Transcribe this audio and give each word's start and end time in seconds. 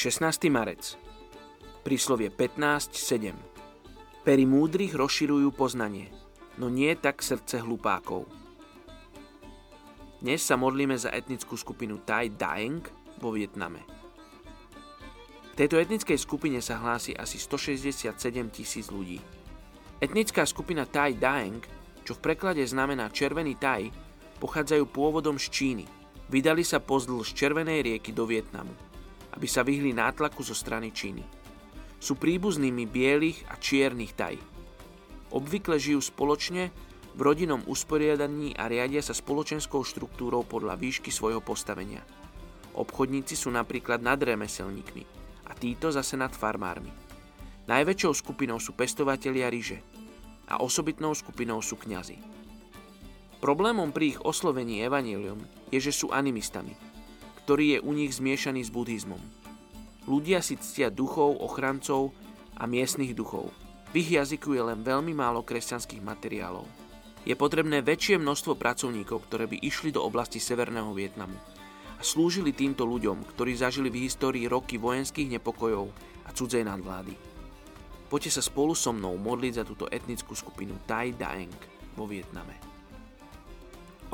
16. 0.00 0.48
marec. 0.48 0.96
Príslovie 1.84 2.32
15.7. 2.32 3.36
Pery 4.24 4.48
múdrych 4.48 4.96
rozširujú 4.96 5.52
poznanie, 5.52 6.08
no 6.56 6.72
nie 6.72 6.96
tak 6.96 7.20
srdce 7.20 7.60
hlupákov. 7.60 8.24
Dnes 10.24 10.40
sa 10.40 10.56
modlíme 10.56 10.96
za 10.96 11.12
etnickú 11.12 11.52
skupinu 11.52 12.00
Thai 12.00 12.32
Daeng 12.32 12.80
vo 13.20 13.28
Vietname. 13.28 13.84
V 15.52 15.68
tejto 15.68 15.76
etnickej 15.76 16.16
skupine 16.16 16.64
sa 16.64 16.80
hlási 16.80 17.12
asi 17.12 17.36
167 17.36 18.16
tisíc 18.56 18.88
ľudí. 18.88 19.20
Etnická 20.00 20.48
skupina 20.48 20.88
Thai 20.88 21.12
Daeng, 21.12 21.60
čo 22.08 22.16
v 22.16 22.24
preklade 22.24 22.64
znamená 22.64 23.12
červený 23.12 23.52
Thai, 23.60 23.92
pochádzajú 24.40 24.84
pôvodom 24.88 25.36
z 25.36 25.52
Číny. 25.52 25.84
Vydali 26.32 26.64
sa 26.64 26.80
pozdĺž 26.80 27.36
Červenej 27.36 27.84
rieky 27.84 28.16
do 28.16 28.24
Vietnamu 28.24 28.88
aby 29.34 29.46
sa 29.46 29.62
vyhli 29.62 29.94
nátlaku 29.94 30.42
zo 30.42 30.56
strany 30.56 30.90
Číny. 30.90 31.22
Sú 32.00 32.16
príbuznými 32.16 32.88
bielých 32.88 33.44
a 33.52 33.54
čiernych 33.60 34.16
taj. 34.16 34.40
Obvykle 35.30 35.76
žijú 35.78 36.00
spoločne 36.00 36.72
v 37.14 37.20
rodinnom 37.20 37.62
usporiadaní 37.68 38.56
a 38.56 38.66
riadia 38.66 39.04
sa 39.04 39.14
spoločenskou 39.14 39.84
štruktúrou 39.84 40.42
podľa 40.46 40.80
výšky 40.80 41.12
svojho 41.12 41.44
postavenia. 41.44 42.02
Obchodníci 42.74 43.36
sú 43.36 43.52
napríklad 43.52 44.00
nad 44.00 44.18
remeselníkmi 44.18 45.04
a 45.46 45.52
títo 45.54 45.92
zase 45.92 46.16
nad 46.16 46.32
farmármi. 46.32 46.90
Najväčšou 47.68 48.12
skupinou 48.24 48.58
sú 48.58 48.74
pestovatelia 48.74 49.52
ryže 49.52 49.78
a 50.50 50.58
osobitnou 50.58 51.14
skupinou 51.14 51.62
sú 51.62 51.78
kňazi. 51.78 52.18
Problémom 53.38 53.94
pri 53.94 54.16
ich 54.16 54.18
oslovení 54.22 54.82
evanílium 54.82 55.38
je, 55.70 55.78
že 55.78 55.94
sú 55.94 56.10
animistami– 56.10 56.74
ktorý 57.50 57.66
je 57.74 57.80
u 57.82 57.90
nich 57.90 58.14
zmiešaný 58.14 58.62
s 58.62 58.70
buddhizmom. 58.70 59.18
Ľudia 60.06 60.38
si 60.38 60.54
ctia 60.54 60.86
duchov, 60.86 61.42
ochrancov 61.42 62.14
a 62.54 62.62
miestnych 62.70 63.10
duchov. 63.10 63.50
V 63.90 64.06
ich 64.06 64.14
jazyku 64.14 64.54
je 64.54 64.62
len 64.62 64.86
veľmi 64.86 65.10
málo 65.10 65.42
kresťanských 65.42 65.98
materiálov. 65.98 66.62
Je 67.26 67.34
potrebné 67.34 67.82
väčšie 67.82 68.22
množstvo 68.22 68.54
pracovníkov, 68.54 69.26
ktoré 69.26 69.50
by 69.50 69.66
išli 69.66 69.90
do 69.90 69.98
oblasti 69.98 70.38
Severného 70.38 70.94
Vietnamu 70.94 71.34
a 71.98 72.02
slúžili 72.06 72.54
týmto 72.54 72.86
ľuďom, 72.86 73.26
ktorí 73.34 73.58
zažili 73.58 73.90
v 73.90 74.06
histórii 74.06 74.46
roky 74.46 74.78
vojenských 74.78 75.34
nepokojov 75.34 75.90
a 76.22 76.30
cudzej 76.30 76.62
nadvlády. 76.62 77.18
Poďte 78.06 78.38
sa 78.38 78.46
spolu 78.46 78.78
so 78.78 78.94
mnou 78.94 79.18
modliť 79.18 79.58
za 79.58 79.64
túto 79.66 79.90
etnickú 79.90 80.38
skupinu 80.38 80.78
Thai 80.86 81.18
Daeng 81.18 81.58
vo 81.98 82.06
Vietname. 82.06 82.54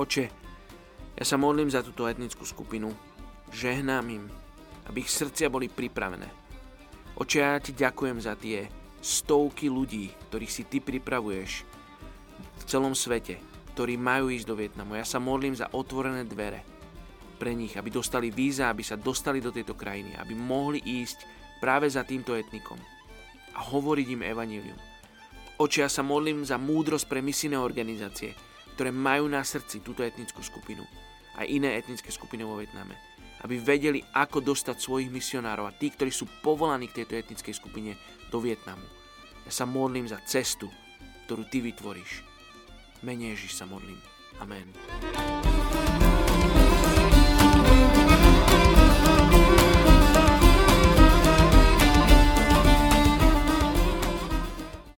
Oče, 0.00 0.24
ja 1.20 1.24
sa 1.28 1.36
modlím 1.36 1.68
za 1.68 1.84
túto 1.84 2.08
etnickú 2.08 2.48
skupinu, 2.48 2.96
Žehnám 3.54 4.06
im, 4.10 4.24
aby 4.90 5.02
ich 5.02 5.10
srdcia 5.10 5.50
boli 5.50 5.70
pripravené. 5.70 6.26
Oče, 7.16 7.38
ja 7.40 7.56
ti 7.62 7.72
ďakujem 7.72 8.18
za 8.20 8.36
tie 8.36 8.68
stovky 9.00 9.70
ľudí, 9.72 10.12
ktorých 10.28 10.52
si 10.52 10.62
ty 10.68 10.82
pripravuješ 10.82 11.64
v 12.36 12.62
celom 12.68 12.92
svete, 12.92 13.40
ktorí 13.72 13.96
majú 13.96 14.28
ísť 14.28 14.46
do 14.46 14.58
Vietnamu. 14.58 14.98
Ja 14.98 15.06
sa 15.06 15.22
modlím 15.22 15.56
za 15.56 15.70
otvorené 15.72 16.28
dvere 16.28 16.60
pre 17.36 17.52
nich, 17.52 17.76
aby 17.76 17.88
dostali 17.92 18.32
víza, 18.32 18.68
aby 18.68 18.84
sa 18.84 18.96
dostali 18.96 19.40
do 19.40 19.52
tejto 19.52 19.76
krajiny, 19.76 20.16
aby 20.16 20.32
mohli 20.36 20.80
ísť 20.80 21.24
práve 21.60 21.88
za 21.88 22.04
týmto 22.04 22.36
etnikom 22.36 22.76
a 23.56 23.60
hovoriť 23.64 24.06
im 24.12 24.22
evanílium. 24.24 24.80
Oče, 25.56 25.88
ja 25.88 25.90
sa 25.92 26.04
modlím 26.04 26.44
za 26.44 26.60
múdrosť 26.60 27.08
pre 27.08 27.24
misijné 27.24 27.56
organizácie, 27.56 28.36
ktoré 28.76 28.92
majú 28.92 29.24
na 29.24 29.40
srdci 29.40 29.80
túto 29.80 30.04
etnickú 30.04 30.44
skupinu 30.44 30.84
a 31.40 31.48
iné 31.48 31.80
etnické 31.80 32.12
skupiny 32.12 32.44
vo 32.44 32.60
Vietname 32.60 32.92
aby 33.46 33.62
vedeli, 33.62 34.02
ako 34.02 34.42
dostať 34.42 34.76
svojich 34.76 35.06
misionárov 35.06 35.70
a 35.70 35.76
tí, 35.78 35.94
ktorí 35.94 36.10
sú 36.10 36.26
povolaní 36.42 36.90
k 36.90 37.02
tejto 37.02 37.14
etnickej 37.14 37.54
skupine 37.54 37.94
do 38.26 38.42
Vietnamu. 38.42 38.82
Ja 39.46 39.54
sa 39.54 39.64
modlím 39.70 40.10
za 40.10 40.18
cestu, 40.26 40.66
ktorú 41.30 41.46
ty 41.46 41.62
vytvoríš. 41.62 42.26
Menej 43.06 43.38
Ježiš 43.38 43.62
sa 43.62 43.70
modlím. 43.70 44.02
Amen. 44.42 44.66